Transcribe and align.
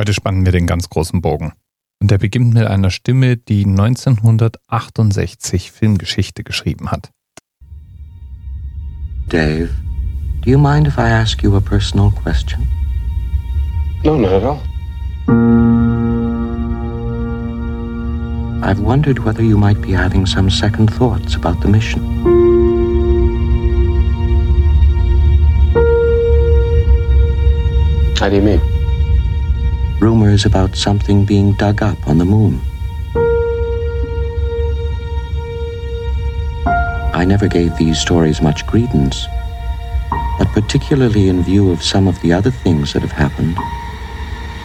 Heute 0.00 0.14
spannen 0.14 0.46
wir 0.46 0.52
den 0.52 0.66
ganz 0.66 0.88
großen 0.88 1.20
Bogen. 1.20 1.52
Und 2.00 2.10
der 2.10 2.16
beginnt 2.16 2.54
mit 2.54 2.66
einer 2.66 2.90
Stimme, 2.90 3.36
die 3.36 3.66
1968 3.66 5.70
Filmgeschichte 5.70 6.42
geschrieben 6.42 6.90
hat. 6.90 7.10
Dave, 9.28 9.68
do 10.40 10.50
you 10.50 10.58
mind 10.58 10.86
if 10.86 10.96
I 10.96 11.02
ask 11.02 11.42
you 11.42 11.54
a 11.54 11.60
personal 11.60 12.10
question? 12.10 12.66
No, 14.02 14.16
not 14.16 14.32
at 14.32 14.42
all. 14.42 14.62
I've 18.62 18.80
wondered 18.80 19.22
whether 19.22 19.42
you 19.42 19.58
might 19.58 19.82
be 19.82 19.94
having 19.94 20.24
some 20.24 20.50
second 20.50 20.90
thoughts 20.90 21.36
about 21.36 21.60
the 21.60 21.68
mission. 21.68 22.00
How 28.18 28.30
do 28.30 28.36
you 28.36 28.42
mean? 28.42 28.69
Rumors 30.00 30.46
about 30.46 30.74
something 30.74 31.26
being 31.26 31.52
dug 31.52 31.82
up 31.82 32.08
on 32.08 32.16
the 32.16 32.24
moon. 32.24 32.60
I 37.12 37.24
never 37.26 37.48
gave 37.48 37.76
these 37.76 37.98
stories 37.98 38.40
much 38.40 38.66
credence, 38.66 39.26
but 40.38 40.48
particularly 40.52 41.28
in 41.28 41.42
view 41.42 41.70
of 41.70 41.82
some 41.82 42.08
of 42.08 42.18
the 42.22 42.32
other 42.32 42.50
things 42.50 42.94
that 42.94 43.02
have 43.02 43.12
happened, 43.12 43.56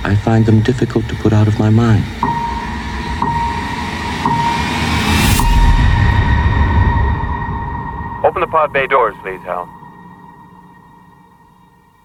I 0.06 0.16
find 0.24 0.46
them 0.46 0.62
difficult 0.62 1.06
to 1.10 1.16
put 1.16 1.34
out 1.34 1.50
of 1.50 1.60
my 1.60 1.70
mind. 1.70 2.06
Open 8.24 8.40
the 8.40 8.48
pod 8.48 8.72
bay 8.72 8.88
doors, 8.88 9.16
please, 9.22 9.42
Hal. 9.42 9.70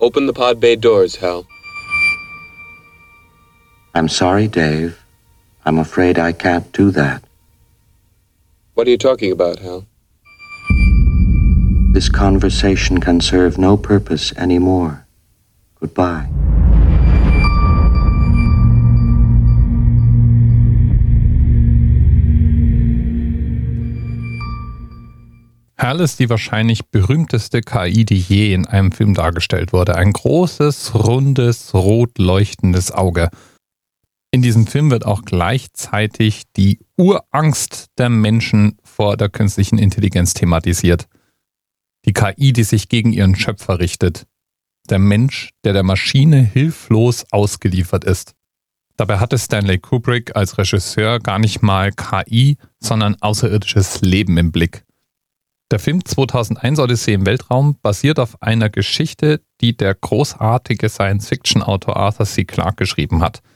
Open 0.01 0.27
the 0.27 0.33
pod 0.33 0.59
bay 0.59 0.75
doors, 0.75 1.15
Hal. 1.17 1.47
I'm 4.01 4.09
sorry, 4.09 4.49
Dave. 4.49 4.97
I'm 5.67 5.79
afraid 5.79 6.19
I 6.19 6.33
can't 6.33 6.73
do 6.73 6.91
that. 6.93 7.23
What 8.73 8.87
are 8.87 8.91
you 8.91 8.97
talking 8.97 9.31
about, 9.31 9.59
Hal? 9.59 9.85
This 11.93 12.09
conversation 12.09 13.01
can 13.01 13.21
serve 13.21 13.59
no 13.59 13.77
purpose 13.77 14.33
anymore. 14.39 15.05
Goodbye. 15.81 16.31
Hal 25.77 26.01
ist 26.01 26.21
die 26.21 26.31
wahrscheinlich 26.31 26.87
berühmteste 26.87 27.61
KI, 27.61 28.07
die 28.07 28.19
je 28.19 28.55
in 28.55 28.67
einem 28.67 28.93
Film 28.93 29.13
dargestellt 29.13 29.75
wurde. 29.75 29.97
Ein 29.97 30.15
großes, 30.15 30.95
rundes, 30.95 31.75
rot 31.75 32.17
leuchtendes 32.17 32.93
Auge. 32.93 33.29
In 34.33 34.43
diesem 34.43 34.69
Film 34.69 34.93
wird 34.93 35.07
auch 35.07 35.23
gleichzeitig 35.23 36.45
die 36.57 36.79
Urangst 36.97 37.87
der 37.99 38.09
Menschen 38.09 38.79
vor 38.85 39.17
der 39.17 39.29
künstlichen 39.29 39.77
Intelligenz 39.77 40.35
thematisiert. 40.35 41.09
Die 42.05 42.13
KI, 42.13 42.53
die 42.53 42.63
sich 42.63 42.89
gegen 42.89 43.13
ihren 43.13 43.35
Schöpfer 43.35 43.81
richtet. 43.81 44.27
Der 44.89 45.01
Mensch, 45.01 45.51
der 45.65 45.73
der 45.73 45.83
Maschine 45.83 46.39
hilflos 46.39 47.25
ausgeliefert 47.33 48.05
ist. 48.05 48.35
Dabei 48.97 49.19
hatte 49.19 49.37
Stanley 49.37 49.79
Kubrick 49.79 50.37
als 50.37 50.59
Regisseur 50.59 51.19
gar 51.19 51.41
nicht 51.41 51.63
mal 51.63 51.91
KI, 51.91 52.57
sondern 52.79 53.17
außerirdisches 53.21 54.01
Leben 54.03 54.37
im 54.37 54.53
Blick. 54.53 54.85
Der 55.73 55.81
Film 55.81 56.05
2001 56.05 56.79
Odyssee 56.79 57.15
im 57.15 57.27
Weltraum 57.27 57.77
basiert 57.83 58.21
auf 58.21 58.41
einer 58.43 58.71
Geschichte, 58.71 59.41
die 59.61 59.77
der 59.77 59.95
großartige 59.95 60.89
Science-Fiction-Autor 60.89 61.97
Arthur 61.97 62.27
C. 62.27 62.45
Clarke 62.45 62.77
geschrieben 62.77 63.23
hat– 63.23 63.43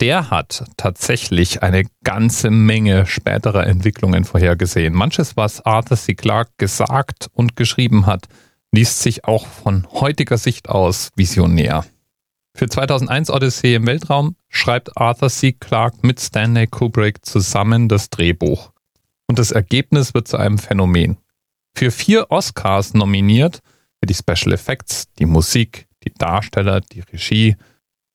der 0.00 0.30
hat 0.30 0.64
tatsächlich 0.76 1.62
eine 1.62 1.84
ganze 2.04 2.50
Menge 2.50 3.06
späterer 3.06 3.66
Entwicklungen 3.66 4.24
vorhergesehen. 4.24 4.94
Manches, 4.94 5.36
was 5.36 5.64
Arthur 5.64 5.96
C. 5.96 6.14
Clarke 6.14 6.52
gesagt 6.58 7.28
und 7.32 7.56
geschrieben 7.56 8.06
hat, 8.06 8.26
liest 8.72 9.00
sich 9.00 9.24
auch 9.24 9.46
von 9.46 9.86
heutiger 9.92 10.38
Sicht 10.38 10.68
aus 10.68 11.10
visionär. 11.16 11.84
Für 12.54 12.68
2001 12.68 13.30
Odyssee 13.30 13.74
im 13.74 13.86
Weltraum 13.86 14.36
schreibt 14.48 14.96
Arthur 14.96 15.30
C. 15.30 15.52
Clarke 15.52 15.98
mit 16.02 16.20
Stanley 16.20 16.66
Kubrick 16.66 17.24
zusammen 17.24 17.88
das 17.88 18.10
Drehbuch. 18.10 18.72
Und 19.28 19.38
das 19.38 19.50
Ergebnis 19.50 20.14
wird 20.14 20.28
zu 20.28 20.36
einem 20.36 20.58
Phänomen. 20.58 21.18
Für 21.74 21.90
vier 21.90 22.30
Oscars 22.30 22.94
nominiert, 22.94 23.60
für 24.00 24.06
die 24.06 24.14
Special 24.14 24.52
Effects, 24.52 25.12
die 25.18 25.26
Musik, 25.26 25.86
die 26.04 26.14
Darsteller, 26.14 26.80
die 26.80 27.00
Regie, 27.00 27.56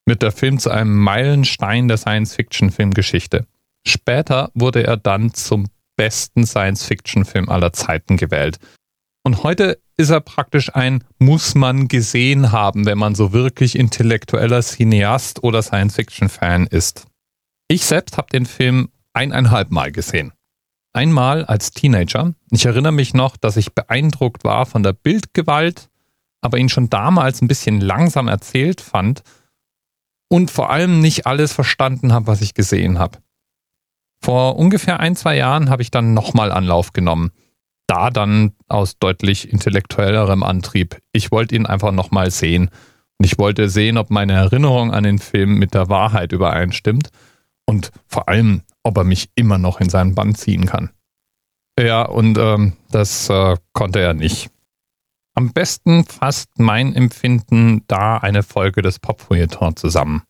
wird 0.05 0.21
der 0.21 0.31
Film 0.31 0.59
zu 0.59 0.69
einem 0.69 0.97
Meilenstein 0.97 1.87
der 1.87 1.97
Science-Fiction-Filmgeschichte. 1.97 3.45
Später 3.85 4.51
wurde 4.53 4.85
er 4.85 4.97
dann 4.97 5.33
zum 5.33 5.67
besten 5.95 6.45
Science-Fiction-Film 6.45 7.49
aller 7.49 7.73
Zeiten 7.73 8.17
gewählt. 8.17 8.59
Und 9.23 9.43
heute 9.43 9.79
ist 9.97 10.09
er 10.09 10.21
praktisch 10.21 10.73
ein 10.75 11.03
muss 11.19 11.53
man 11.53 11.87
gesehen 11.87 12.51
haben, 12.51 12.85
wenn 12.85 12.97
man 12.97 13.13
so 13.13 13.33
wirklich 13.33 13.77
intellektueller 13.77 14.61
Cineast 14.61 15.43
oder 15.43 15.61
Science-Fiction-Fan 15.61 16.67
ist. 16.67 17.05
Ich 17.67 17.85
selbst 17.85 18.17
habe 18.17 18.29
den 18.29 18.45
Film 18.45 18.89
eineinhalb 19.13 19.69
Mal 19.71 19.91
gesehen. 19.91 20.33
Einmal 20.93 21.45
als 21.45 21.71
Teenager. 21.71 22.33
Ich 22.49 22.65
erinnere 22.65 22.91
mich 22.91 23.13
noch, 23.13 23.37
dass 23.37 23.57
ich 23.57 23.73
beeindruckt 23.73 24.43
war 24.43 24.65
von 24.65 24.83
der 24.83 24.93
Bildgewalt, 24.93 25.89
aber 26.41 26.57
ihn 26.57 26.69
schon 26.69 26.89
damals 26.89 27.41
ein 27.41 27.47
bisschen 27.47 27.79
langsam 27.79 28.27
erzählt 28.27 28.81
fand 28.81 29.23
und 30.31 30.49
vor 30.49 30.69
allem 30.69 31.01
nicht 31.01 31.27
alles 31.27 31.51
verstanden 31.51 32.13
habe, 32.13 32.27
was 32.27 32.41
ich 32.41 32.53
gesehen 32.53 32.99
habe. 32.99 33.19
Vor 34.23 34.55
ungefähr 34.55 35.01
ein, 35.01 35.17
zwei 35.17 35.35
Jahren 35.35 35.69
habe 35.69 35.81
ich 35.81 35.91
dann 35.91 36.13
nochmal 36.13 36.53
Anlauf 36.53 36.93
genommen. 36.93 37.31
Da 37.85 38.09
dann 38.11 38.53
aus 38.69 38.97
deutlich 38.97 39.51
intellektuellerem 39.51 40.43
Antrieb. 40.43 40.97
Ich 41.11 41.31
wollte 41.31 41.55
ihn 41.55 41.65
einfach 41.65 41.91
nochmal 41.91 42.31
sehen. 42.31 42.69
Und 43.17 43.25
ich 43.25 43.39
wollte 43.39 43.67
sehen, 43.67 43.97
ob 43.97 44.09
meine 44.09 44.31
Erinnerung 44.31 44.93
an 44.93 45.03
den 45.03 45.19
Film 45.19 45.55
mit 45.55 45.73
der 45.73 45.89
Wahrheit 45.89 46.31
übereinstimmt. 46.31 47.09
Und 47.65 47.91
vor 48.07 48.29
allem, 48.29 48.61
ob 48.83 48.95
er 48.95 49.03
mich 49.03 49.31
immer 49.35 49.57
noch 49.57 49.81
in 49.81 49.89
seinen 49.89 50.15
Bann 50.15 50.33
ziehen 50.33 50.65
kann. 50.65 50.91
Ja, 51.77 52.03
und 52.03 52.37
ähm, 52.37 52.77
das 52.89 53.29
äh, 53.29 53.57
konnte 53.73 53.99
er 53.99 54.13
nicht. 54.13 54.49
Am 55.33 55.53
besten 55.53 56.03
fasst 56.03 56.49
mein 56.57 56.93
Empfinden 56.93 57.83
da 57.87 58.17
eine 58.17 58.43
Folge 58.43 58.81
des 58.81 58.99
Popfeuilleton 58.99 59.77
zusammen. 59.77 60.23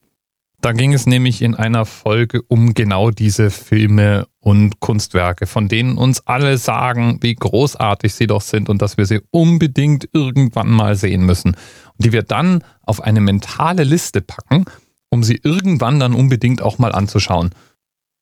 Da 0.61 0.73
ging 0.73 0.93
es 0.93 1.07
nämlich 1.07 1.41
in 1.41 1.55
einer 1.55 1.85
Folge 1.85 2.43
um 2.43 2.75
genau 2.75 3.09
diese 3.09 3.49
Filme 3.49 4.27
und 4.39 4.79
Kunstwerke, 4.79 5.47
von 5.47 5.67
denen 5.67 5.97
uns 5.97 6.27
alle 6.27 6.59
sagen, 6.59 7.17
wie 7.21 7.33
großartig 7.33 8.13
sie 8.13 8.27
doch 8.27 8.41
sind 8.41 8.69
und 8.69 8.79
dass 8.79 8.97
wir 8.97 9.07
sie 9.07 9.21
unbedingt 9.31 10.07
irgendwann 10.13 10.69
mal 10.69 10.95
sehen 10.95 11.25
müssen. 11.25 11.55
Und 11.55 12.05
die 12.05 12.11
wir 12.11 12.21
dann 12.21 12.63
auf 12.83 13.01
eine 13.01 13.21
mentale 13.21 13.83
Liste 13.83 14.21
packen, 14.21 14.65
um 15.09 15.23
sie 15.23 15.39
irgendwann 15.43 15.99
dann 15.99 16.13
unbedingt 16.13 16.61
auch 16.61 16.77
mal 16.77 16.91
anzuschauen. 16.91 17.49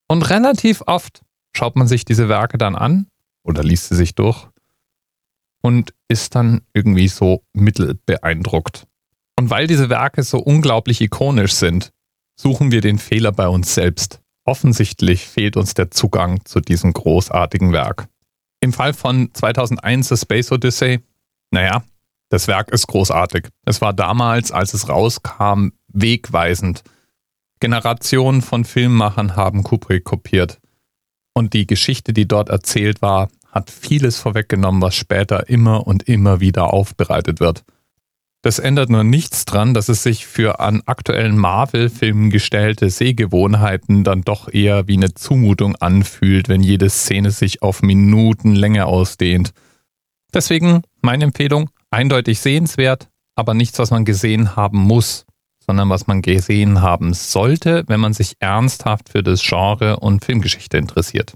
Und 0.07 0.29
relativ 0.29 0.81
oft 0.87 1.21
schaut 1.53 1.75
man 1.75 1.89
sich 1.89 2.05
diese 2.05 2.29
Werke 2.29 2.57
dann 2.57 2.77
an 2.77 3.07
oder 3.43 3.63
liest 3.63 3.89
sie 3.89 3.95
sich 3.95 4.15
durch 4.15 4.47
und 5.61 5.93
ist 6.07 6.35
dann 6.35 6.61
irgendwie 6.73 7.07
so 7.07 7.43
mittelbeeindruckt. 7.53 8.87
Und 9.37 9.49
weil 9.49 9.67
diese 9.67 9.89
Werke 9.89 10.23
so 10.23 10.39
unglaublich 10.39 11.01
ikonisch 11.01 11.53
sind, 11.53 11.91
suchen 12.39 12.71
wir 12.71 12.81
den 12.81 12.97
Fehler 12.97 13.31
bei 13.31 13.47
uns 13.47 13.73
selbst. 13.73 14.21
Offensichtlich 14.45 15.27
fehlt 15.27 15.57
uns 15.57 15.73
der 15.73 15.91
Zugang 15.91 16.43
zu 16.45 16.59
diesem 16.59 16.93
großartigen 16.93 17.71
Werk. 17.71 18.07
Im 18.61 18.73
Fall 18.73 18.93
von 18.93 19.29
2001 19.33 20.09
The 20.09 20.17
Space 20.17 20.51
Odyssey, 20.51 20.99
naja, 21.51 21.83
das 22.29 22.47
Werk 22.47 22.71
ist 22.71 22.87
großartig. 22.87 23.47
Es 23.65 23.81
war 23.81 23.93
damals, 23.93 24.51
als 24.51 24.73
es 24.73 24.87
rauskam, 24.87 25.69
wegweisend. 25.87 26.83
Generationen 27.59 28.41
von 28.41 28.65
Filmemachern 28.65 29.35
haben 29.35 29.63
Kubrick 29.63 30.03
kopiert. 30.03 30.59
Und 31.33 31.53
die 31.53 31.67
Geschichte, 31.67 32.13
die 32.13 32.27
dort 32.27 32.49
erzählt 32.49 33.01
war, 33.01 33.29
hat 33.51 33.69
vieles 33.69 34.19
vorweggenommen, 34.19 34.81
was 34.81 34.95
später 34.95 35.49
immer 35.49 35.87
und 35.87 36.03
immer 36.03 36.39
wieder 36.39 36.73
aufbereitet 36.73 37.39
wird. 37.39 37.63
Das 38.41 38.57
ändert 38.57 38.89
nur 38.89 39.03
nichts 39.03 39.43
dran, 39.43 39.73
dass 39.73 39.89
es 39.89 40.03
sich 40.03 40.25
für 40.25 40.61
an 40.61 40.81
aktuellen 40.85 41.37
Marvel-Filmen 41.37 42.29
gestellte 42.29 42.89
Sehgewohnheiten 42.89 44.05
dann 44.05 44.21
doch 44.21 44.47
eher 44.51 44.87
wie 44.87 44.95
eine 44.95 45.13
Zumutung 45.13 45.75
anfühlt, 45.75 46.47
wenn 46.47 46.63
jede 46.63 46.89
Szene 46.89 47.31
sich 47.31 47.61
auf 47.61 47.81
Minuten 47.81 48.55
Länge 48.55 48.85
ausdehnt. 48.85 49.51
Deswegen 50.33 50.83
meine 51.01 51.25
Empfehlung, 51.25 51.69
eindeutig 51.91 52.39
sehenswert, 52.39 53.09
aber 53.35 53.53
nichts, 53.53 53.77
was 53.77 53.91
man 53.91 54.05
gesehen 54.05 54.55
haben 54.55 54.77
muss, 54.77 55.25
sondern 55.65 55.89
was 55.89 56.07
man 56.07 56.21
gesehen 56.21 56.81
haben 56.81 57.13
sollte, 57.13 57.83
wenn 57.87 57.99
man 57.99 58.13
sich 58.13 58.35
ernsthaft 58.39 59.09
für 59.09 59.21
das 59.21 59.41
Genre 59.41 59.99
und 59.99 60.23
Filmgeschichte 60.23 60.77
interessiert. 60.77 61.33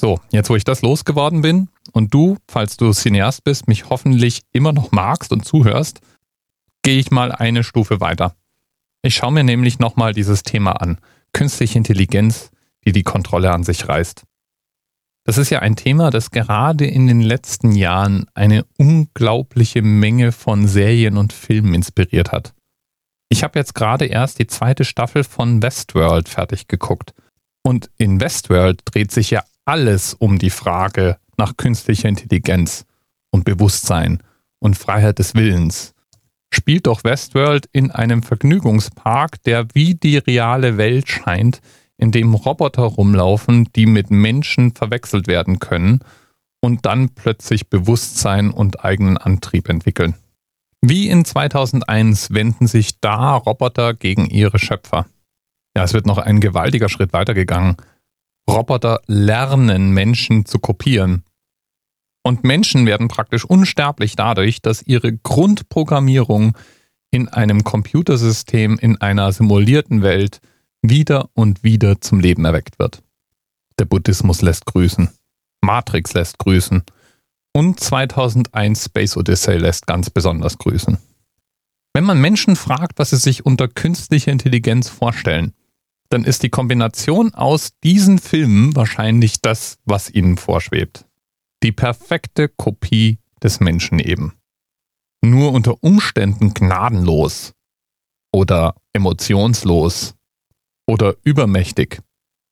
So, 0.00 0.18
jetzt 0.30 0.48
wo 0.48 0.56
ich 0.56 0.64
das 0.64 0.80
losgeworden 0.80 1.42
bin 1.42 1.68
und 1.92 2.14
du, 2.14 2.38
falls 2.48 2.78
du 2.78 2.90
Cineast 2.90 3.44
bist, 3.44 3.68
mich 3.68 3.90
hoffentlich 3.90 4.40
immer 4.50 4.72
noch 4.72 4.92
magst 4.92 5.30
und 5.30 5.44
zuhörst, 5.44 6.00
gehe 6.80 6.98
ich 6.98 7.10
mal 7.10 7.32
eine 7.32 7.62
Stufe 7.64 8.00
weiter. 8.00 8.34
Ich 9.02 9.16
schaue 9.16 9.32
mir 9.32 9.44
nämlich 9.44 9.78
nochmal 9.78 10.14
dieses 10.14 10.42
Thema 10.42 10.80
an. 10.80 10.96
Künstliche 11.34 11.76
Intelligenz, 11.76 12.50
die 12.86 12.92
die 12.92 13.02
Kontrolle 13.02 13.52
an 13.52 13.62
sich 13.62 13.88
reißt. 13.88 14.22
Das 15.24 15.36
ist 15.36 15.50
ja 15.50 15.58
ein 15.58 15.76
Thema, 15.76 16.08
das 16.08 16.30
gerade 16.30 16.86
in 16.86 17.06
den 17.06 17.20
letzten 17.20 17.72
Jahren 17.72 18.24
eine 18.32 18.64
unglaubliche 18.78 19.82
Menge 19.82 20.32
von 20.32 20.66
Serien 20.66 21.18
und 21.18 21.34
Filmen 21.34 21.74
inspiriert 21.74 22.32
hat. 22.32 22.54
Ich 23.28 23.44
habe 23.44 23.58
jetzt 23.58 23.74
gerade 23.74 24.06
erst 24.06 24.38
die 24.38 24.46
zweite 24.46 24.86
Staffel 24.86 25.24
von 25.24 25.62
Westworld 25.62 26.30
fertig 26.30 26.68
geguckt. 26.68 27.12
Und 27.62 27.90
in 27.98 28.18
Westworld 28.18 28.80
dreht 28.86 29.12
sich 29.12 29.28
ja 29.28 29.42
alles 29.64 30.14
um 30.14 30.38
die 30.38 30.50
Frage 30.50 31.18
nach 31.36 31.56
künstlicher 31.56 32.08
Intelligenz 32.08 32.84
und 33.30 33.44
Bewusstsein 33.44 34.22
und 34.58 34.76
Freiheit 34.76 35.18
des 35.18 35.34
Willens. 35.34 35.94
Spielt 36.52 36.86
doch 36.86 37.04
Westworld 37.04 37.68
in 37.72 37.90
einem 37.90 38.22
Vergnügungspark, 38.22 39.42
der 39.44 39.66
wie 39.72 39.94
die 39.94 40.18
reale 40.18 40.76
Welt 40.76 41.08
scheint, 41.08 41.60
in 41.96 42.10
dem 42.12 42.34
Roboter 42.34 42.82
rumlaufen, 42.82 43.68
die 43.76 43.86
mit 43.86 44.10
Menschen 44.10 44.74
verwechselt 44.74 45.26
werden 45.26 45.58
können 45.60 46.00
und 46.60 46.86
dann 46.86 47.10
plötzlich 47.10 47.68
Bewusstsein 47.68 48.50
und 48.50 48.84
eigenen 48.84 49.16
Antrieb 49.16 49.68
entwickeln. 49.68 50.14
Wie 50.82 51.08
in 51.08 51.24
2001 51.24 52.32
wenden 52.32 52.66
sich 52.66 53.00
da 53.00 53.36
Roboter 53.36 53.94
gegen 53.94 54.26
ihre 54.26 54.58
Schöpfer. 54.58 55.06
Ja, 55.76 55.84
es 55.84 55.92
wird 55.92 56.06
noch 56.06 56.18
ein 56.18 56.40
gewaltiger 56.40 56.88
Schritt 56.88 57.12
weitergegangen. 57.12 57.76
Roboter 58.50 59.00
lernen 59.06 59.92
Menschen 59.92 60.44
zu 60.44 60.58
kopieren. 60.58 61.24
Und 62.22 62.44
Menschen 62.44 62.84
werden 62.84 63.08
praktisch 63.08 63.44
unsterblich 63.44 64.16
dadurch, 64.16 64.60
dass 64.60 64.82
ihre 64.82 65.16
Grundprogrammierung 65.16 66.56
in 67.10 67.28
einem 67.28 67.64
Computersystem 67.64 68.78
in 68.78 69.00
einer 69.00 69.32
simulierten 69.32 70.02
Welt 70.02 70.40
wieder 70.82 71.30
und 71.34 71.64
wieder 71.64 72.00
zum 72.00 72.20
Leben 72.20 72.44
erweckt 72.44 72.78
wird. 72.78 73.02
Der 73.78 73.84
Buddhismus 73.84 74.42
lässt 74.42 74.66
grüßen. 74.66 75.08
Matrix 75.62 76.12
lässt 76.14 76.38
grüßen. 76.38 76.82
Und 77.52 77.80
2001 77.80 78.84
Space 78.84 79.16
Odyssey 79.16 79.56
lässt 79.56 79.86
ganz 79.86 80.10
besonders 80.10 80.58
grüßen. 80.58 80.98
Wenn 81.92 82.04
man 82.04 82.20
Menschen 82.20 82.54
fragt, 82.54 82.98
was 82.98 83.10
sie 83.10 83.16
sich 83.16 83.44
unter 83.44 83.66
künstlicher 83.66 84.30
Intelligenz 84.30 84.88
vorstellen, 84.88 85.54
dann 86.10 86.24
ist 86.24 86.42
die 86.42 86.50
Kombination 86.50 87.34
aus 87.34 87.70
diesen 87.82 88.18
Filmen 88.18 88.74
wahrscheinlich 88.74 89.40
das, 89.40 89.78
was 89.84 90.10
ihnen 90.10 90.36
vorschwebt. 90.36 91.06
Die 91.62 91.72
perfekte 91.72 92.48
Kopie 92.48 93.18
des 93.42 93.60
Menschen 93.60 93.98
eben. 93.98 94.34
Nur 95.22 95.52
unter 95.52 95.82
Umständen 95.82 96.52
gnadenlos 96.52 97.52
oder 98.32 98.74
emotionslos 98.92 100.14
oder 100.86 101.14
übermächtig 101.22 102.00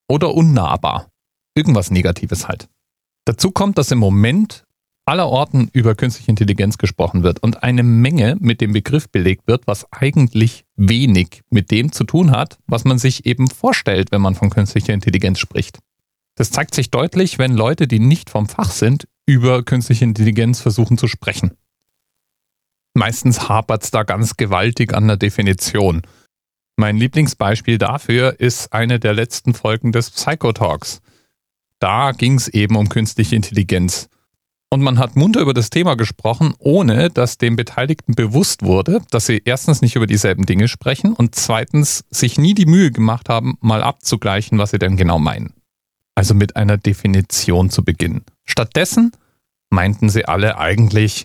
oder 0.09 0.35
unnahbar. 0.35 1.11
Irgendwas 1.57 1.91
Negatives 1.91 2.47
halt. 2.47 2.69
Dazu 3.25 3.51
kommt, 3.51 3.79
dass 3.79 3.91
im 3.91 3.99
Moment 3.99 4.65
allerorten 5.05 5.69
über 5.73 5.95
künstliche 5.95 6.31
Intelligenz 6.31 6.79
gesprochen 6.79 7.23
wird 7.23 7.43
und 7.43 7.63
eine 7.63 7.83
Menge 7.83 8.37
mit 8.39 8.61
dem 8.61 8.73
Begriff 8.73 9.09
belegt 9.09 9.47
wird, 9.47 9.67
was 9.67 9.91
eigentlich 9.91 10.65
wenig 10.79 11.43
mit 11.51 11.71
dem 11.71 11.93
zu 11.93 12.05
tun 12.05 12.31
hat, 12.31 12.59
was 12.67 12.85
man 12.85 12.99
sich 12.99 13.27
eben 13.27 13.49
vorstellt, 13.49 14.13
wenn 14.13 14.23
man 14.23 14.35
von 14.35 14.49
künstlicher 14.49 14.95
Intelligenz 14.95 15.39
spricht. 15.39 15.81
Das 16.37 16.51
zeigt 16.51 16.75
sich 16.75 16.91
deutlich, 16.91 17.39
wenn 17.39 17.53
Leute, 17.53 17.89
die 17.89 17.99
nicht 17.99 18.31
vom 18.31 18.49
Fach 18.49 18.71
sind, 18.71 19.09
über 19.27 19.63
künstliche 19.65 20.05
Intelligenz 20.05 20.61
versuchen 20.61 20.97
zu 20.97 21.09
sprechen. 21.09 21.53
Meistens 22.95 23.49
hapert 23.49 23.83
es 23.85 23.91
da 23.91 24.05
ganz 24.05 24.37
gewaltig 24.37 24.95
an 24.95 25.09
der 25.09 25.17
Definition. 25.17 26.03
Mein 26.77 26.97
Lieblingsbeispiel 26.97 27.77
dafür 27.77 28.39
ist 28.39 28.73
eine 28.73 29.01
der 29.01 29.13
letzten 29.13 29.53
Folgen 29.53 29.91
des 29.91 30.11
Psychotalks. 30.11 31.01
Da 31.81 32.13
ging 32.13 32.35
es 32.35 32.49
eben 32.49 32.77
um 32.77 32.89
künstliche 32.89 33.37
Intelligenz. 33.37 34.09
Und 34.71 34.83
man 34.83 34.99
hat 34.99 35.17
munter 35.17 35.41
über 35.41 35.55
das 35.55 35.71
Thema 35.71 35.95
gesprochen, 35.97 36.55
ohne 36.59 37.09
dass 37.09 37.39
den 37.39 37.57
Beteiligten 37.57 38.15
bewusst 38.15 38.63
wurde, 38.63 39.01
dass 39.11 39.25
sie 39.25 39.41
erstens 39.45 39.81
nicht 39.81 39.97
über 39.97 40.07
dieselben 40.07 40.45
Dinge 40.45 40.69
sprechen 40.69 41.15
und 41.15 41.35
zweitens 41.35 42.05
sich 42.11 42.39
nie 42.39 42.53
die 42.53 42.67
Mühe 42.67 42.91
gemacht 42.91 43.31
haben, 43.31 43.57
mal 43.61 43.83
abzugleichen, 43.83 44.59
was 44.59 44.73
sie 44.73 44.79
denn 44.79 44.99
genau 44.99 45.19
meinen. 45.19 45.55
Also 46.15 46.35
mit 46.35 46.57
einer 46.57 46.77
Definition 46.77 47.71
zu 47.71 47.83
beginnen. 47.83 48.25
Stattdessen 48.45 49.13
meinten 49.71 50.11
sie 50.11 50.27
alle 50.27 50.59
eigentlich, 50.59 51.25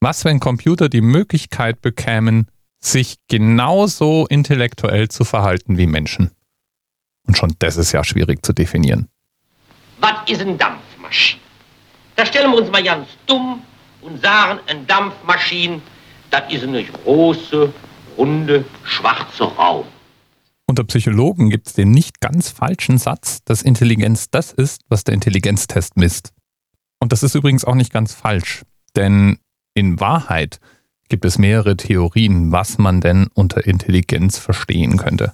was 0.00 0.24
wenn 0.24 0.40
Computer 0.40 0.90
die 0.90 1.00
Möglichkeit 1.00 1.80
bekämen, 1.80 2.48
sich 2.80 3.16
genauso 3.28 4.26
intellektuell 4.26 5.08
zu 5.08 5.24
verhalten 5.24 5.78
wie 5.78 5.86
Menschen. 5.86 6.32
Und 7.26 7.38
schon 7.38 7.54
das 7.60 7.76
ist 7.76 7.92
ja 7.92 8.04
schwierig 8.04 8.44
zu 8.44 8.52
definieren. 8.52 9.08
Was 10.00 10.28
ist 10.28 10.40
eine 10.40 10.56
Dampfmaschine? 10.56 11.40
Da 12.16 12.26
stellen 12.26 12.50
wir 12.50 12.58
uns 12.58 12.70
mal 12.70 12.82
ganz 12.82 13.08
dumm 13.26 13.62
und 14.02 14.20
sagen, 14.22 14.60
eine 14.66 14.84
Dampfmaschine, 14.84 15.80
das 16.30 16.52
ist 16.52 16.64
eine 16.64 16.84
große, 16.84 17.72
runde, 18.16 18.64
schwarze 18.84 19.44
Raum. 19.44 19.86
Unter 20.66 20.84
Psychologen 20.84 21.50
gibt 21.50 21.66
es 21.68 21.72
den 21.74 21.90
nicht 21.90 22.20
ganz 22.20 22.48
falschen 22.48 22.98
Satz, 22.98 23.42
dass 23.44 23.62
Intelligenz 23.62 24.30
das 24.30 24.52
ist, 24.52 24.82
was 24.88 25.04
der 25.04 25.14
Intelligenztest 25.14 25.96
misst. 25.96 26.32
Und 26.98 27.12
das 27.12 27.22
ist 27.22 27.34
übrigens 27.34 27.64
auch 27.64 27.74
nicht 27.74 27.92
ganz 27.92 28.14
falsch, 28.14 28.62
denn 28.96 29.38
in 29.74 30.00
Wahrheit 30.00 30.60
gibt 31.08 31.24
es 31.24 31.36
mehrere 31.36 31.76
Theorien, 31.76 32.52
was 32.52 32.78
man 32.78 33.00
denn 33.00 33.28
unter 33.34 33.66
Intelligenz 33.66 34.38
verstehen 34.38 34.96
könnte. 34.96 35.32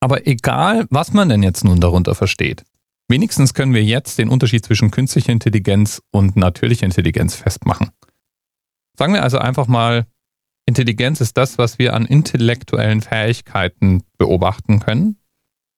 Aber 0.00 0.26
egal, 0.26 0.86
was 0.90 1.12
man 1.12 1.30
denn 1.30 1.42
jetzt 1.42 1.64
nun 1.64 1.80
darunter 1.80 2.14
versteht, 2.14 2.64
wenigstens 3.14 3.54
können 3.54 3.74
wir 3.74 3.84
jetzt 3.84 4.18
den 4.18 4.28
Unterschied 4.28 4.66
zwischen 4.66 4.90
künstlicher 4.90 5.30
Intelligenz 5.30 6.02
und 6.10 6.34
natürlicher 6.34 6.84
Intelligenz 6.84 7.36
festmachen. 7.36 7.90
Sagen 8.98 9.14
wir 9.14 9.22
also 9.22 9.38
einfach 9.38 9.68
mal, 9.68 10.06
Intelligenz 10.66 11.20
ist 11.20 11.36
das, 11.36 11.56
was 11.56 11.78
wir 11.78 11.94
an 11.94 12.06
intellektuellen 12.06 13.02
Fähigkeiten 13.02 14.02
beobachten 14.18 14.80
können. 14.80 15.16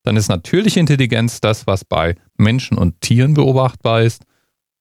Dann 0.03 0.17
ist 0.17 0.29
natürliche 0.29 0.81
Intelligenz 0.81 1.43
das, 1.43 1.67
was 1.67 1.85
bei 1.85 2.15
Menschen 2.39 2.79
und 2.79 3.03
Tieren 3.03 3.35
beobachtbar 3.35 4.01
ist. 4.01 4.25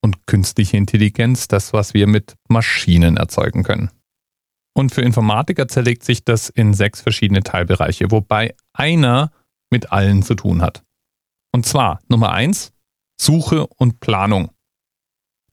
Und 0.02 0.26
künstliche 0.26 0.78
Intelligenz 0.78 1.50
das, 1.50 1.74
was 1.74 1.94
wir 1.94 2.08
mit 2.08 2.36
Maschinen 2.48 3.18
erzeugen 3.18 3.64
können. 3.64 3.90
Und 4.74 4.94
für 4.94 5.02
Informatiker 5.02 5.68
zerlegt 5.68 6.06
sich 6.06 6.24
das 6.24 6.48
in 6.48 6.74
sechs 6.74 7.02
verschiedene 7.02 7.44
Teilbereiche, 7.44 8.12
wobei 8.12 8.56
einer 8.72 9.32
mit 9.70 9.92
allen 9.92 10.24
zu 10.24 10.36
tun 10.36 10.62
hat. 10.62 10.85
Und 11.56 11.66
zwar 11.66 12.02
Nummer 12.10 12.34
eins, 12.34 12.74
Suche 13.18 13.66
und 13.66 14.02
Planung. 14.02 14.50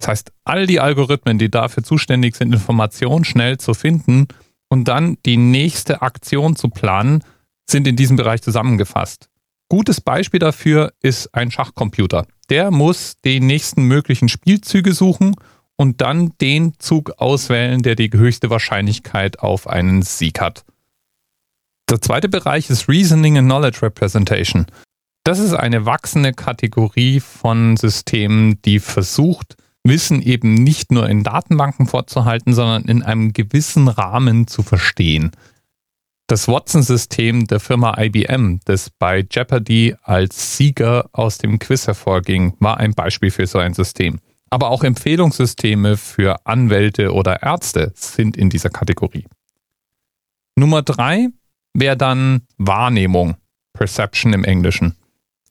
Das 0.01 0.09
heißt, 0.09 0.33
all 0.43 0.67
die 0.67 0.81
Algorithmen, 0.81 1.39
die 1.39 1.49
dafür 1.49 1.85
zuständig 1.85 2.35
sind, 2.35 2.53
Informationen 2.53 3.25
schnell 3.25 3.59
zu 3.59 3.73
finden 3.73 4.27
und 4.69 4.89
dann 4.89 5.17
die 5.25 5.37
nächste 5.37 6.03
Aktion 6.03 6.57
zu 6.57 6.71
planen, 6.71 7.23
sind 7.71 7.87
in 7.87 7.95
diesem 7.95 8.17
Bereich 8.17 8.43
zusammengefasst. 8.43 9.31
Gutes 9.69 10.01
Beispiel 10.01 10.41
dafür 10.41 10.93
ist 11.03 11.33
ein 11.37 11.53
Schachcomputer. 11.53 12.27
Der 12.51 12.73
muss 12.73 13.15
die 13.25 13.39
nächsten 13.39 13.85
möglichen 13.85 14.29
Spielzüge 14.29 14.95
suchen 14.95 15.37
und 15.77 16.01
dann 16.01 16.33
den 16.41 16.73
Zug 16.81 17.13
auswählen, 17.19 17.81
der 17.83 17.95
die 17.95 18.11
höchste 18.13 18.51
Wahrscheinlichkeit 18.51 19.39
auf 19.39 19.69
einen 19.69 20.03
Sieg 20.03 20.41
hat. 20.41 20.65
Der 21.89 22.01
zweite 22.01 22.29
Bereich 22.29 22.71
ist 22.71 22.89
Reasoning 22.89 23.39
and 23.39 23.47
Knowledge 23.47 23.83
Representation. 23.83 24.67
Das 25.25 25.39
ist 25.39 25.55
eine 25.55 25.87
wachsende 25.87 26.33
Kategorie 26.33 27.21
von 27.21 27.77
Systemen, 27.77 28.61
die 28.63 28.81
versucht, 28.81 29.57
Wissen 29.85 30.23
eben 30.23 30.55
nicht 30.55 30.93
nur 30.93 31.09
in 31.09 31.25
Datenbanken 31.25 31.87
vorzuhalten, 31.87 32.55
sondern 32.55 32.85
in 32.85 33.03
einem 33.03 33.33
gewissen 33.33 33.89
Rahmen 33.89 34.47
zu 34.47 34.63
verstehen. 34.63 35.33
Das 36.29 36.47
Watson-System 36.47 37.47
der 37.47 37.59
Firma 37.59 37.99
IBM, 37.99 38.61
das 38.65 38.91
bei 38.91 39.27
Jeopardy 39.29 39.97
als 40.03 40.57
Sieger 40.57 41.11
aus 41.13 41.39
dem 41.39 41.59
Quiz 41.59 41.89
hervorging, 41.89 42.55
war 42.61 42.79
ein 42.79 42.95
Beispiel 42.95 43.33
für 43.33 43.47
so 43.47 43.59
ein 43.59 43.75
System. 43.75 44.21
Aber 44.51 44.71
auch 44.71 44.85
Empfehlungssysteme 44.85 45.97
für 45.97 46.47
Anwälte 46.47 47.13
oder 47.13 47.43
Ärzte 47.43 47.93
sind 47.97 48.37
in 48.37 48.51
dieser 48.51 48.71
Kategorie. 48.71 49.27
Nummer 50.55 50.83
drei 50.83 51.29
wäre 51.75 51.97
dann 51.97 52.43
Wahrnehmung, 52.57 53.37
Perception 53.73 54.33
im 54.33 54.45
Englischen. 54.45 54.97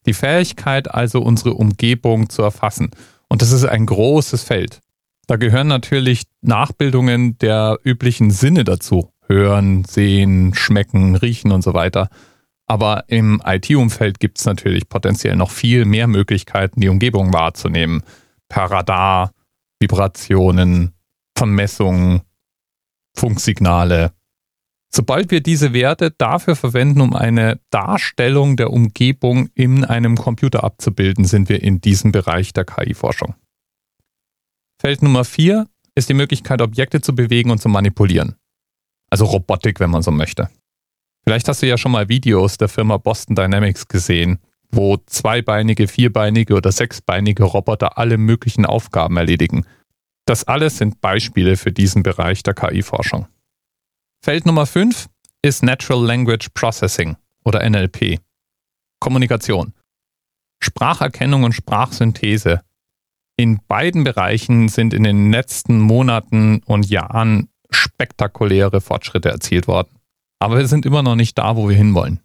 Die 0.05 0.13
Fähigkeit 0.13 0.93
also, 0.93 1.21
unsere 1.21 1.53
Umgebung 1.53 2.29
zu 2.29 2.41
erfassen. 2.41 2.91
Und 3.27 3.41
das 3.41 3.51
ist 3.51 3.65
ein 3.65 3.85
großes 3.85 4.43
Feld. 4.43 4.81
Da 5.27 5.35
gehören 5.37 5.67
natürlich 5.67 6.23
Nachbildungen 6.41 7.37
der 7.37 7.79
üblichen 7.83 8.31
Sinne 8.31 8.63
dazu. 8.63 9.11
Hören, 9.27 9.85
sehen, 9.85 10.53
schmecken, 10.53 11.15
riechen 11.15 11.51
und 11.51 11.61
so 11.61 11.73
weiter. 11.73 12.09
Aber 12.65 13.05
im 13.07 13.41
IT-Umfeld 13.45 14.19
gibt 14.19 14.39
es 14.39 14.45
natürlich 14.45 14.89
potenziell 14.89 15.35
noch 15.35 15.51
viel 15.51 15.85
mehr 15.85 16.07
Möglichkeiten, 16.07 16.81
die 16.81 16.89
Umgebung 16.89 17.33
wahrzunehmen 17.33 18.03
per 18.49 18.65
Radar, 18.65 19.31
Vibrationen, 19.79 20.93
Vermessungen, 21.37 22.21
Funksignale, 23.15 24.11
Sobald 24.93 25.31
wir 25.31 25.41
diese 25.41 25.71
Werte 25.73 26.11
dafür 26.11 26.57
verwenden, 26.57 26.99
um 26.99 27.15
eine 27.15 27.61
Darstellung 27.69 28.57
der 28.57 28.71
Umgebung 28.71 29.49
in 29.55 29.85
einem 29.85 30.17
Computer 30.17 30.65
abzubilden, 30.65 31.23
sind 31.23 31.47
wir 31.47 31.63
in 31.63 31.79
diesem 31.79 32.11
Bereich 32.11 32.51
der 32.51 32.65
KI-Forschung. 32.65 33.35
Feld 34.81 35.01
Nummer 35.01 35.23
vier 35.23 35.67
ist 35.95 36.09
die 36.09 36.13
Möglichkeit, 36.13 36.61
Objekte 36.61 36.99
zu 36.99 37.15
bewegen 37.15 37.51
und 37.51 37.61
zu 37.61 37.69
manipulieren. 37.69 38.35
Also 39.09 39.25
Robotik, 39.25 39.79
wenn 39.79 39.91
man 39.91 40.01
so 40.01 40.11
möchte. 40.11 40.49
Vielleicht 41.23 41.47
hast 41.47 41.61
du 41.61 41.67
ja 41.67 41.77
schon 41.77 41.91
mal 41.91 42.09
Videos 42.09 42.57
der 42.57 42.67
Firma 42.67 42.97
Boston 42.97 43.35
Dynamics 43.35 43.87
gesehen, 43.87 44.39
wo 44.71 44.97
zweibeinige, 45.05 45.87
vierbeinige 45.87 46.55
oder 46.55 46.71
sechsbeinige 46.71 47.43
Roboter 47.43 47.97
alle 47.97 48.17
möglichen 48.17 48.65
Aufgaben 48.65 49.17
erledigen. 49.17 49.65
Das 50.25 50.45
alles 50.45 50.77
sind 50.77 50.99
Beispiele 50.99 51.55
für 51.55 51.71
diesen 51.71 52.03
Bereich 52.03 52.43
der 52.43 52.55
KI-Forschung. 52.55 53.27
Feld 54.23 54.45
Nummer 54.45 54.67
5 54.67 55.07
ist 55.41 55.63
Natural 55.63 56.05
Language 56.05 56.49
Processing 56.53 57.17
oder 57.43 57.67
NLP. 57.67 58.19
Kommunikation. 58.99 59.73
Spracherkennung 60.59 61.43
und 61.43 61.53
Sprachsynthese. 61.53 62.61
In 63.35 63.61
beiden 63.67 64.03
Bereichen 64.03 64.69
sind 64.69 64.93
in 64.93 65.01
den 65.01 65.31
letzten 65.31 65.79
Monaten 65.79 66.61
und 66.67 66.87
Jahren 66.87 67.49
spektakuläre 67.71 68.79
Fortschritte 68.79 69.29
erzielt 69.29 69.67
worden. 69.67 69.89
Aber 70.37 70.59
wir 70.59 70.67
sind 70.67 70.85
immer 70.85 71.01
noch 71.01 71.15
nicht 71.15 71.39
da, 71.39 71.55
wo 71.55 71.67
wir 71.67 71.75
hinwollen. 71.75 72.19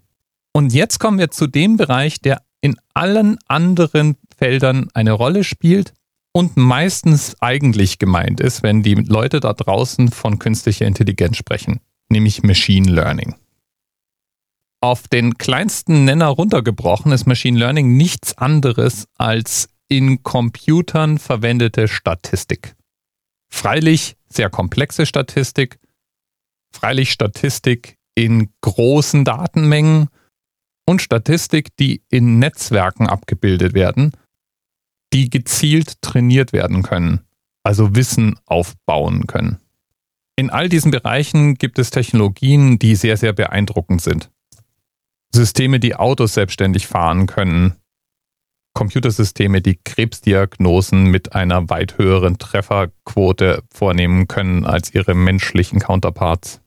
Und 0.52 0.74
jetzt 0.74 0.98
kommen 0.98 1.18
wir 1.18 1.30
zu 1.30 1.46
dem 1.46 1.78
Bereich, 1.78 2.20
der 2.20 2.42
in 2.60 2.76
allen 2.92 3.38
anderen 3.48 4.18
Feldern 4.36 4.88
eine 4.92 5.12
Rolle 5.12 5.44
spielt 5.44 5.94
und 6.36 6.58
meistens 6.58 7.34
eigentlich 7.40 7.96
gemeint 7.96 8.40
ist, 8.40 8.62
wenn 8.62 8.82
die 8.82 8.92
Leute 8.92 9.40
da 9.40 9.54
draußen 9.54 10.10
von 10.10 10.38
künstlicher 10.38 10.84
Intelligenz 10.84 11.38
sprechen, 11.38 11.80
nämlich 12.10 12.42
Machine 12.42 12.92
Learning. 12.92 13.36
Auf 14.82 15.08
den 15.08 15.38
kleinsten 15.38 16.04
Nenner 16.04 16.26
runtergebrochen 16.26 17.10
ist 17.12 17.24
Machine 17.24 17.58
Learning 17.58 17.96
nichts 17.96 18.36
anderes 18.36 19.08
als 19.16 19.70
in 19.88 20.22
Computern 20.24 21.16
verwendete 21.16 21.88
Statistik. 21.88 22.76
Freilich 23.50 24.18
sehr 24.28 24.50
komplexe 24.50 25.06
Statistik, 25.06 25.78
freilich 26.70 27.12
Statistik 27.12 27.96
in 28.14 28.50
großen 28.60 29.24
Datenmengen 29.24 30.08
und 30.84 31.00
Statistik, 31.00 31.74
die 31.78 32.02
in 32.10 32.38
Netzwerken 32.38 33.06
abgebildet 33.06 33.72
werden, 33.72 34.12
die 35.16 35.30
gezielt 35.30 36.02
trainiert 36.02 36.52
werden 36.52 36.82
können, 36.82 37.20
also 37.62 37.94
Wissen 37.94 38.38
aufbauen 38.44 39.26
können. 39.26 39.58
In 40.36 40.50
all 40.50 40.68
diesen 40.68 40.90
Bereichen 40.90 41.54
gibt 41.54 41.78
es 41.78 41.88
Technologien, 41.88 42.78
die 42.78 42.94
sehr, 42.96 43.16
sehr 43.16 43.32
beeindruckend 43.32 44.02
sind. 44.02 44.30
Systeme, 45.34 45.80
die 45.80 45.96
Autos 45.96 46.34
selbstständig 46.34 46.86
fahren 46.86 47.26
können. 47.26 47.76
Computersysteme, 48.74 49.62
die 49.62 49.78
Krebsdiagnosen 49.82 51.04
mit 51.04 51.34
einer 51.34 51.70
weit 51.70 51.96
höheren 51.96 52.36
Trefferquote 52.36 53.62
vornehmen 53.72 54.28
können 54.28 54.66
als 54.66 54.94
ihre 54.94 55.14
menschlichen 55.14 55.78
Counterparts. 55.78 56.60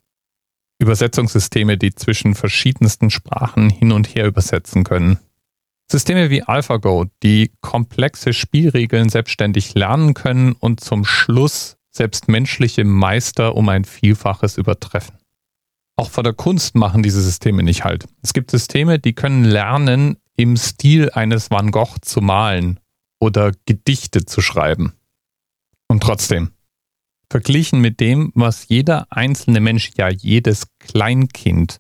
Übersetzungssysteme, 0.79 1.77
die 1.77 1.93
zwischen 1.93 2.33
verschiedensten 2.33 3.11
Sprachen 3.11 3.69
hin 3.69 3.91
und 3.91 4.15
her 4.15 4.25
übersetzen 4.25 4.83
können. 4.83 5.19
Systeme 5.91 6.29
wie 6.29 6.43
AlphaGo, 6.43 7.05
die 7.23 7.51
komplexe 7.61 8.33
Spielregeln 8.33 9.09
selbstständig 9.09 9.73
lernen 9.73 10.13
können 10.13 10.53
und 10.53 10.81
zum 10.81 11.03
Schluss 11.03 11.77
selbst 11.89 12.27
menschliche 12.27 12.83
Meister 12.83 13.55
um 13.55 13.67
ein 13.69 13.85
Vielfaches 13.85 14.57
übertreffen. 14.57 15.17
Auch 15.97 16.11
vor 16.11 16.23
der 16.23 16.33
Kunst 16.33 16.75
machen 16.75 17.03
diese 17.03 17.21
Systeme 17.21 17.63
nicht 17.63 17.83
halt. 17.83 18.05
Es 18.21 18.33
gibt 18.33 18.51
Systeme, 18.51 18.99
die 18.99 19.13
können 19.13 19.43
lernen, 19.43 20.17
im 20.37 20.55
Stil 20.55 21.09
eines 21.11 21.51
Van 21.51 21.71
Gogh 21.71 21.97
zu 22.01 22.21
malen 22.21 22.79
oder 23.19 23.51
Gedichte 23.65 24.23
zu 24.23 24.39
schreiben. 24.39 24.93
Und 25.89 26.01
trotzdem, 26.01 26.51
Verglichen 27.29 27.81
mit 27.81 27.99
dem, 27.99 28.31
was 28.35 28.69
jeder 28.69 29.07
einzelne 29.09 29.59
Mensch, 29.59 29.91
ja 29.97 30.07
jedes 30.09 30.67
Kleinkind 30.79 31.79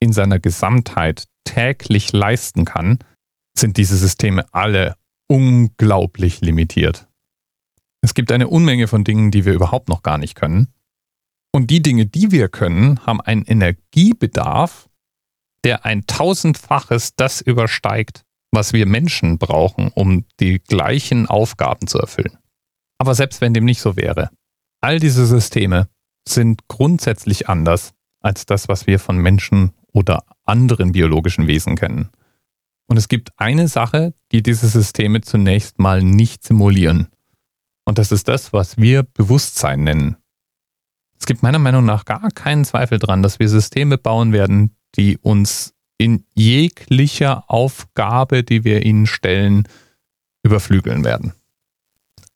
in 0.00 0.12
seiner 0.12 0.38
Gesamtheit 0.38 1.24
täglich 1.44 2.12
leisten 2.12 2.64
kann, 2.64 2.98
sind 3.58 3.76
diese 3.76 3.96
Systeme 3.96 4.46
alle 4.52 4.96
unglaublich 5.28 6.40
limitiert. 6.40 7.08
Es 8.00 8.14
gibt 8.14 8.32
eine 8.32 8.48
Unmenge 8.48 8.88
von 8.88 9.04
Dingen, 9.04 9.30
die 9.30 9.44
wir 9.44 9.52
überhaupt 9.52 9.88
noch 9.88 10.02
gar 10.02 10.18
nicht 10.18 10.34
können. 10.34 10.68
Und 11.52 11.70
die 11.70 11.82
Dinge, 11.82 12.06
die 12.06 12.30
wir 12.30 12.48
können, 12.48 13.04
haben 13.04 13.20
einen 13.20 13.44
Energiebedarf, 13.44 14.88
der 15.64 15.84
ein 15.84 16.06
tausendfaches 16.06 17.16
das 17.16 17.40
übersteigt, 17.40 18.24
was 18.52 18.72
wir 18.72 18.86
Menschen 18.86 19.38
brauchen, 19.38 19.90
um 19.94 20.24
die 20.40 20.60
gleichen 20.60 21.26
Aufgaben 21.26 21.86
zu 21.86 21.98
erfüllen. 21.98 22.38
Aber 22.98 23.14
selbst 23.14 23.40
wenn 23.40 23.54
dem 23.54 23.64
nicht 23.64 23.80
so 23.80 23.96
wäre, 23.96 24.30
All 24.80 25.00
diese 25.00 25.26
Systeme 25.26 25.88
sind 26.26 26.68
grundsätzlich 26.68 27.48
anders 27.48 27.94
als 28.20 28.46
das, 28.46 28.68
was 28.68 28.86
wir 28.86 28.98
von 28.98 29.18
Menschen 29.18 29.72
oder 29.92 30.24
anderen 30.44 30.92
biologischen 30.92 31.46
Wesen 31.46 31.76
kennen. 31.76 32.10
Und 32.88 32.96
es 32.96 33.08
gibt 33.08 33.30
eine 33.36 33.68
Sache, 33.68 34.14
die 34.32 34.42
diese 34.42 34.66
Systeme 34.66 35.20
zunächst 35.20 35.78
mal 35.78 36.02
nicht 36.02 36.42
simulieren. 36.42 37.08
Und 37.84 37.98
das 37.98 38.12
ist 38.12 38.28
das, 38.28 38.52
was 38.52 38.78
wir 38.78 39.02
Bewusstsein 39.02 39.84
nennen. 39.84 40.16
Es 41.20 41.26
gibt 41.26 41.42
meiner 41.42 41.58
Meinung 41.58 41.84
nach 41.84 42.04
gar 42.04 42.30
keinen 42.30 42.64
Zweifel 42.64 42.98
dran, 42.98 43.22
dass 43.22 43.38
wir 43.38 43.48
Systeme 43.48 43.98
bauen 43.98 44.32
werden, 44.32 44.74
die 44.96 45.18
uns 45.18 45.74
in 45.98 46.24
jeglicher 46.34 47.44
Aufgabe, 47.50 48.42
die 48.42 48.64
wir 48.64 48.84
ihnen 48.86 49.06
stellen, 49.06 49.68
überflügeln 50.42 51.04
werden. 51.04 51.34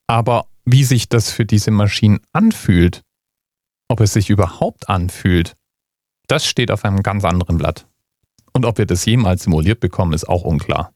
Aber 0.06 0.46
wie 0.64 0.84
sich 0.84 1.08
das 1.08 1.30
für 1.30 1.46
diese 1.46 1.70
Maschinen 1.70 2.20
anfühlt, 2.32 3.02
ob 3.88 4.00
es 4.00 4.12
sich 4.12 4.30
überhaupt 4.30 4.88
anfühlt, 4.88 5.56
das 6.26 6.46
steht 6.46 6.70
auf 6.70 6.84
einem 6.84 7.02
ganz 7.02 7.24
anderen 7.24 7.56
Blatt. 7.56 7.86
Und 8.52 8.64
ob 8.64 8.78
wir 8.78 8.86
das 8.86 9.04
jemals 9.04 9.44
simuliert 9.44 9.80
bekommen, 9.80 10.12
ist 10.12 10.28
auch 10.28 10.42
unklar. 10.42 10.92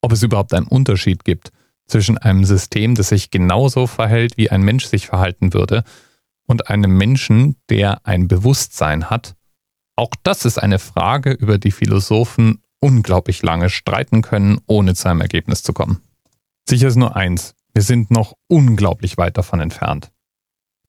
Ob 0.00 0.12
es 0.12 0.22
überhaupt 0.22 0.54
einen 0.54 0.66
Unterschied 0.66 1.24
gibt 1.24 1.50
zwischen 1.86 2.18
einem 2.18 2.44
System, 2.44 2.94
das 2.94 3.08
sich 3.08 3.30
genauso 3.30 3.86
verhält, 3.86 4.36
wie 4.36 4.50
ein 4.50 4.62
Mensch 4.62 4.86
sich 4.86 5.06
verhalten 5.06 5.52
würde, 5.52 5.84
und 6.46 6.68
einem 6.68 6.96
Menschen, 6.96 7.56
der 7.68 8.04
ein 8.04 8.26
Bewusstsein 8.26 9.08
hat, 9.08 9.36
auch 9.96 10.10
das 10.22 10.44
ist 10.44 10.58
eine 10.58 10.78
Frage, 10.78 11.32
über 11.32 11.58
die 11.58 11.70
Philosophen 11.70 12.62
unglaublich 12.80 13.42
lange 13.42 13.70
streiten 13.70 14.22
können, 14.22 14.60
ohne 14.66 14.94
zu 14.94 15.08
einem 15.08 15.20
Ergebnis 15.20 15.62
zu 15.62 15.72
kommen. 15.72 16.00
Sicher 16.68 16.88
ist 16.88 16.96
nur 16.96 17.16
eins, 17.16 17.54
wir 17.74 17.82
sind 17.82 18.10
noch 18.10 18.34
unglaublich 18.48 19.18
weit 19.18 19.36
davon 19.36 19.60
entfernt. 19.60 20.10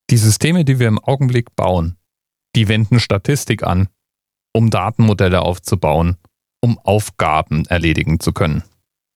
Die 0.10 0.18
Systeme, 0.18 0.66
die 0.66 0.80
wir 0.80 0.88
im 0.88 1.00
Augenblick 1.00 1.56
bauen, 1.56 1.98
die 2.56 2.68
wenden 2.68 3.00
Statistik 3.00 3.64
an, 3.64 3.88
um 4.54 4.70
Datenmodelle 4.70 5.42
aufzubauen, 5.42 6.18
um 6.62 6.78
Aufgaben 6.80 7.66
erledigen 7.66 8.20
zu 8.20 8.34
können. 8.34 8.64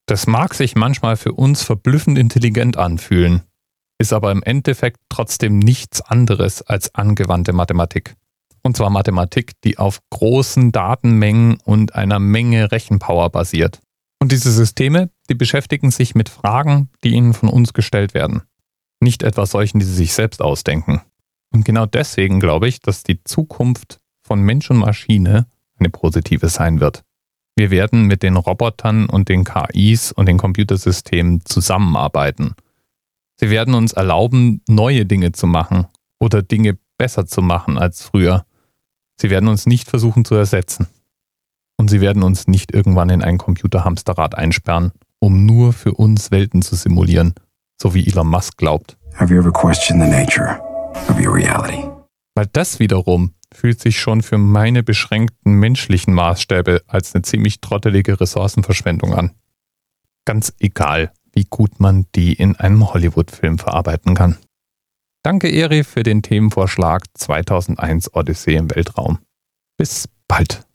Das 0.08 0.28
mag 0.28 0.54
sich 0.54 0.76
manchmal 0.76 1.18
für 1.18 1.34
uns 1.34 1.64
verblüffend 1.64 2.18
intelligent 2.18 2.78
anfühlen, 2.78 3.44
ist 3.98 4.14
aber 4.14 4.32
im 4.32 4.44
Endeffekt 4.44 5.00
trotzdem 5.10 5.60
nichts 5.60 6.02
anderes 6.02 6.62
als 6.62 6.94
angewandte 6.94 7.54
Mathematik. 7.54 8.16
Und 8.62 8.76
zwar 8.78 8.90
Mathematik, 8.90 9.54
die 9.64 9.78
auf 9.78 10.00
großen 10.10 10.72
Datenmengen 10.72 11.58
und 11.64 11.96
einer 11.96 12.20
Menge 12.20 12.72
Rechenpower 12.72 13.30
basiert. 13.30 13.80
Und 14.20 14.32
diese 14.32 14.52
Systeme, 14.52 15.12
die 15.30 15.36
beschäftigen 15.36 15.92
sich 15.92 16.16
mit 16.16 16.30
Fragen, 16.30 16.90
die 17.04 17.10
ihnen 17.10 17.34
von 17.34 17.50
uns 17.50 17.74
gestellt 17.74 18.14
werden. 18.14 18.42
Nicht 19.00 19.24
etwa 19.24 19.46
solchen, 19.46 19.80
die 19.80 19.86
sie 19.86 19.94
sich 19.94 20.14
selbst 20.14 20.42
ausdenken. 20.42 21.02
Und 21.54 21.64
genau 21.64 21.86
deswegen 21.86 22.40
glaube 22.40 22.68
ich, 22.68 22.80
dass 22.80 23.04
die 23.04 23.24
Zukunft 23.24 24.00
von 24.26 24.42
Mensch 24.42 24.70
und 24.72 24.78
Maschine 24.78 25.46
eine 25.78 25.90
positive 25.90 26.50
sein 26.50 26.80
wird. 26.80 27.04
Wir 27.56 27.70
werden 27.70 28.06
mit 28.06 28.24
den 28.24 28.36
Robotern 28.36 29.06
und 29.06 29.30
den 29.30 29.46
KIs 29.46 30.12
und 30.12 30.26
den 30.26 30.38
Computersystemen 30.38 31.46
zusammenarbeiten. 31.46 32.56
Sie 33.40 33.50
werden 33.50 33.76
uns 33.76 33.94
erlauben, 33.94 34.62
neue 34.68 35.06
Dinge 35.06 35.32
zu 35.32 35.48
machen 35.48 35.88
oder 36.20 36.42
Dinge 36.42 36.78
besser 36.98 37.26
zu 37.26 37.42
machen 37.42 37.78
als 37.78 38.02
früher. 38.02 38.46
Sie 39.18 39.30
werden 39.30 39.48
uns 39.48 39.66
nicht 39.66 39.90
versuchen 39.90 40.26
zu 40.26 40.36
ersetzen. 40.36 40.88
Und 41.78 41.90
sie 41.90 42.02
werden 42.02 42.24
uns 42.24 42.48
nicht 42.48 42.74
irgendwann 42.74 43.10
in 43.10 43.22
ein 43.22 43.38
Computerhamsterrad 43.38 44.36
einsperren, 44.36 44.92
um 45.20 45.46
nur 45.46 45.74
für 45.74 45.94
uns 45.94 46.32
Welten 46.32 46.62
zu 46.62 46.76
simulieren, 46.76 47.36
so 47.82 47.94
wie 47.94 48.08
Elon 48.08 48.28
Musk 48.28 48.58
glaubt. 48.58 48.98
Have 49.16 49.34
you 49.34 49.40
ever 49.40 49.52
questioned 49.52 50.04
the 50.04 50.10
nature 50.10 50.60
of 51.10 51.20
your 51.20 51.36
reality? 51.36 51.84
Weil 52.34 52.48
das 52.52 52.80
wiederum 52.80 53.35
fühlt 53.54 53.80
sich 53.80 54.00
schon 54.00 54.22
für 54.22 54.38
meine 54.38 54.84
beschränkten 54.84 55.54
menschlichen 55.54 56.14
Maßstäbe 56.14 56.82
als 56.88 57.14
eine 57.14 57.22
ziemlich 57.24 57.62
trottelige 57.62 58.20
Ressourcenverschwendung 58.20 59.14
an. 59.14 59.32
Ganz 60.26 60.54
egal, 60.60 61.12
wie 61.34 61.46
gut 61.50 61.80
man 61.80 62.06
die 62.16 62.34
in 62.34 62.56
einem 62.56 62.94
Hollywood-Film 62.94 63.60
verarbeiten 63.60 64.16
kann. 64.16 64.38
Danke, 65.24 65.50
Eri, 65.50 65.84
für 65.84 66.04
den 66.04 66.22
Themenvorschlag 66.22 67.04
2001 67.16 68.14
Odyssee 68.14 68.56
im 68.56 68.70
Weltraum. 68.70 69.20
Bis 69.78 70.08
bald. 70.28 70.66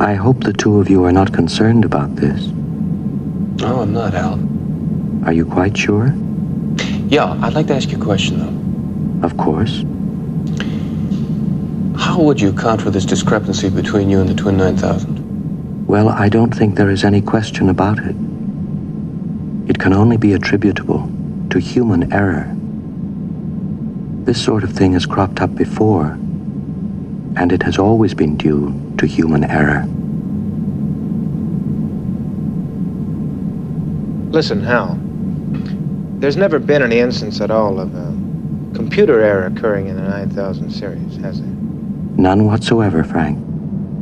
I 0.00 0.16
hope 0.16 0.44
the 0.44 0.52
two 0.52 0.80
of 0.80 0.90
you 0.90 1.04
are 1.04 1.12
not 1.12 1.32
concerned 1.32 1.84
about 1.84 2.16
this. 2.16 2.48
No, 3.60 3.82
I'm 3.82 3.92
not, 3.92 4.12
Hal. 4.12 4.38
Are 5.24 5.32
you 5.32 5.46
quite 5.46 5.78
sure? 5.78 6.12
Yeah, 7.08 7.38
I'd 7.42 7.54
like 7.54 7.68
to 7.68 7.74
ask 7.74 7.90
you 7.90 7.98
a 7.98 8.04
question, 8.04 8.38
though. 8.38 8.63
Of 9.22 9.36
course. 9.36 9.84
How 11.96 12.20
would 12.20 12.40
you 12.40 12.50
account 12.50 12.82
for 12.82 12.90
this 12.90 13.04
discrepancy 13.04 13.70
between 13.70 14.10
you 14.10 14.20
and 14.20 14.28
the 14.28 14.34
Twin 14.34 14.56
9000? 14.56 15.86
Well, 15.86 16.08
I 16.08 16.28
don't 16.28 16.54
think 16.54 16.76
there 16.76 16.90
is 16.90 17.04
any 17.04 17.20
question 17.20 17.68
about 17.68 17.98
it. 17.98 18.16
It 19.68 19.78
can 19.78 19.92
only 19.92 20.16
be 20.16 20.32
attributable 20.32 21.10
to 21.50 21.58
human 21.58 22.12
error. 22.12 22.50
This 24.24 24.42
sort 24.42 24.64
of 24.64 24.72
thing 24.72 24.94
has 24.94 25.06
cropped 25.06 25.40
up 25.40 25.54
before, 25.54 26.12
and 27.36 27.52
it 27.52 27.62
has 27.62 27.78
always 27.78 28.14
been 28.14 28.36
due 28.36 28.94
to 28.98 29.06
human 29.06 29.44
error. 29.44 29.84
Listen, 34.32 34.62
Hal. 34.62 34.98
There's 36.20 36.36
never 36.36 36.58
been 36.58 36.82
any 36.82 36.98
instance 36.98 37.40
at 37.40 37.50
all 37.50 37.78
of 37.78 37.94
a 37.94 38.13
computer 38.94 39.20
error 39.22 39.46
occurring 39.46 39.88
in 39.88 39.96
the 39.96 40.02
9000 40.02 40.70
series, 40.70 41.16
has 41.16 41.40
there? 41.40 41.50
None 41.50 42.44
whatsoever, 42.44 43.02
Frank. 43.02 43.36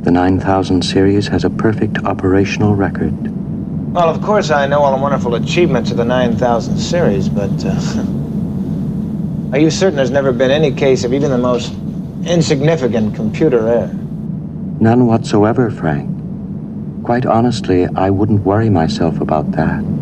The 0.05 0.11
9000 0.11 0.83
series 0.83 1.27
has 1.29 1.45
a 1.45 1.49
perfect 1.49 2.05
operational 2.05 2.75
record. 2.75 3.15
Well, 3.95 4.11
of 4.11 4.21
course, 4.21 4.51
I 4.51 4.67
know 4.67 4.83
all 4.83 4.95
the 4.95 5.01
wonderful 5.01 5.35
achievements 5.37 5.91
of 5.93 5.97
the 5.97 6.05
9000 6.05 6.77
series, 6.77 7.31
but 7.31 7.49
uh, 7.65 7.71
are 9.53 9.59
you 9.59 9.71
certain 9.71 9.97
there's 9.97 10.11
never 10.11 10.31
been 10.31 10.51
any 10.51 10.71
case 10.71 11.05
of 11.05 11.15
even 11.15 11.31
the 11.31 11.39
most 11.39 11.73
insignificant 12.27 13.15
computer 13.15 13.67
error? 13.67 13.91
None 14.79 15.07
whatsoever, 15.07 15.71
Frank. 15.71 16.11
Quite 17.03 17.25
honestly, 17.25 17.87
I 17.97 18.11
wouldn't 18.11 18.43
worry 18.43 18.69
myself 18.69 19.23
about 19.23 19.53
that. 19.53 20.02